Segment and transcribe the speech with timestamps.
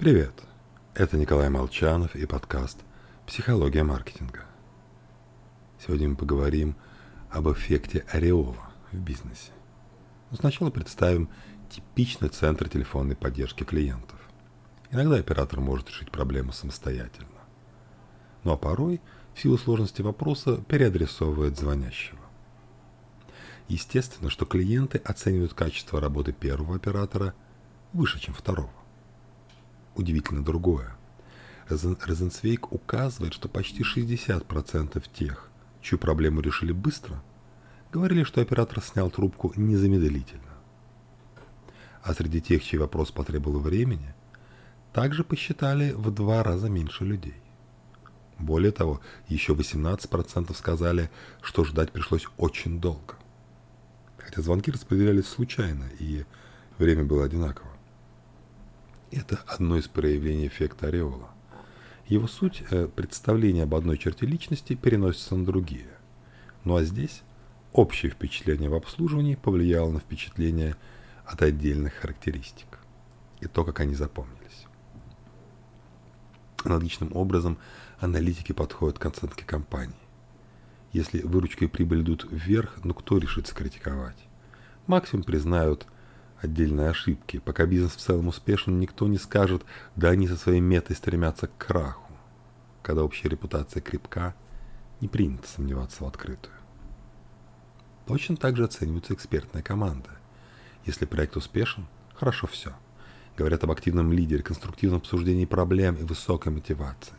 [0.00, 0.32] Привет!
[0.94, 2.78] Это Николай Молчанов и подкаст
[3.26, 4.46] «Психология маркетинга».
[5.78, 6.74] Сегодня мы поговорим
[7.28, 9.52] об эффекте ореола в бизнесе.
[10.30, 11.28] Но сначала представим
[11.68, 14.18] типичный центр телефонной поддержки клиентов.
[14.90, 17.28] Иногда оператор может решить проблему самостоятельно.
[18.42, 19.02] Ну а порой,
[19.34, 22.20] в силу сложности вопроса, переадресовывает звонящего.
[23.68, 27.34] Естественно, что клиенты оценивают качество работы первого оператора
[27.92, 28.79] выше, чем второго
[29.94, 30.96] удивительно другое.
[31.68, 35.48] Розенцвейк указывает, что почти 60% тех,
[35.80, 37.22] чью проблему решили быстро,
[37.92, 40.42] говорили, что оператор снял трубку незамедлительно.
[42.02, 44.14] А среди тех, чей вопрос потребовал времени,
[44.92, 47.36] также посчитали в два раза меньше людей.
[48.38, 51.10] Более того, еще 18% сказали,
[51.42, 53.14] что ждать пришлось очень долго.
[54.16, 56.24] Хотя звонки распределялись случайно, и
[56.78, 57.69] время было одинаково.
[59.10, 61.30] Это одно из проявлений эффекта ореола.
[62.06, 65.88] Его суть э,– представление об одной черте личности переносится на другие.
[66.64, 67.22] Ну а здесь
[67.72, 70.76] общее впечатление в обслуживании повлияло на впечатление
[71.24, 72.78] от отдельных характеристик
[73.40, 74.66] и то, как они запомнились.
[76.64, 77.58] Аналогичным образом
[77.98, 79.94] аналитики подходят к оценке компании.
[80.92, 84.18] Если выручка и прибыль идут вверх, ну кто решится критиковать?
[84.86, 85.88] Максимум признают–
[86.40, 87.38] отдельные ошибки.
[87.38, 89.64] Пока бизнес в целом успешен, никто не скажет,
[89.96, 92.12] да они со своей метой стремятся к краху.
[92.82, 94.34] Когда общая репутация крепка,
[95.00, 96.54] не принято сомневаться в открытую.
[98.06, 100.10] Точно так же оценивается экспертная команда.
[100.84, 102.74] Если проект успешен, хорошо все.
[103.36, 107.14] Говорят об активном лидере, конструктивном обсуждении проблем и высокой мотивации.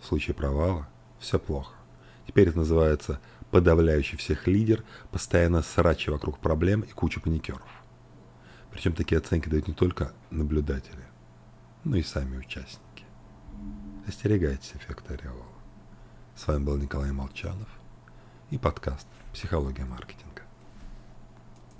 [0.00, 0.86] В случае провала
[1.18, 1.72] все плохо.
[2.26, 7.85] Теперь это называется подавляющий всех лидер, постоянно срачи вокруг проблем и куча паникеров.
[8.76, 11.02] Причем такие оценки дают не только наблюдатели,
[11.84, 13.06] но и сами участники.
[14.06, 15.46] Остерегайтесь эффекта ореола.
[16.34, 17.70] С вами был Николай Молчанов
[18.50, 20.42] и подкаст «Психология маркетинга».